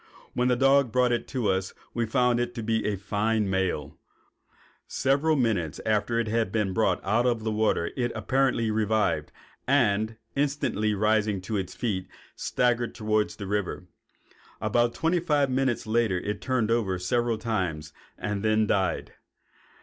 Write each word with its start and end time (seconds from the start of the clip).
When 0.33 0.47
the 0.47 0.55
dog 0.55 0.91
brought 0.91 1.11
it 1.11 1.27
to 1.27 1.47
us 1.51 1.75
we 1.93 2.07
found 2.07 2.39
it 2.39 2.55
to 2.55 2.63
be 2.63 2.87
a 2.87 2.95
fine 2.95 3.47
male. 3.47 3.99
Several 4.87 5.35
minutes 5.35 5.79
after 5.85 6.19
it 6.19 6.27
had 6.27 6.51
been 6.51 6.73
brought 6.73 6.99
out 7.05 7.27
of 7.27 7.43
the 7.43 7.51
water 7.51 7.91
it 7.95 8.11
apparently 8.15 8.71
revived, 8.71 9.31
and, 9.67 10.17
instantly 10.35 10.95
rising 10.95 11.39
to 11.41 11.55
its 11.55 11.75
feet, 11.75 12.07
staggered 12.35 12.95
toward 12.95 13.29
the 13.29 13.45
river. 13.45 13.85
About 14.59 14.95
twenty 14.95 15.19
five 15.19 15.51
minutes 15.51 15.85
later 15.85 16.17
it 16.19 16.41
turned 16.41 16.71
over 16.71 16.97
several 16.97 17.37
times 17.37 17.93
and 18.17 18.41
then 18.43 18.65
died. 18.65 19.13